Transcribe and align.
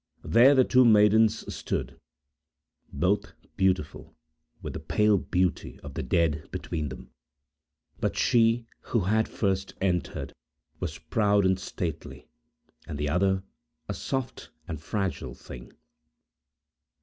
There 0.23 0.55
the 0.55 0.63
two 0.63 0.83
maidens 0.83 1.53
stood, 1.53 1.99
both 2.91 3.33
beautiful, 3.55 4.15
with 4.59 4.73
the 4.73 4.79
pale 4.79 5.19
beauty 5.19 5.79
of 5.81 5.93
the 5.93 6.01
dead 6.01 6.49
between 6.49 6.89
them. 6.89 7.11
But 7.99 8.17
she, 8.17 8.65
who 8.79 9.01
had 9.01 9.27
first 9.27 9.75
entered, 9.79 10.33
was 10.79 10.97
proud 10.97 11.45
and 11.45 11.59
stately; 11.59 12.25
and 12.87 12.97
the 12.97 13.09
other, 13.09 13.43
a 13.87 13.93
soft 13.93 14.49
and 14.67 14.81
fragile 14.81 15.35
thing. 15.35 15.71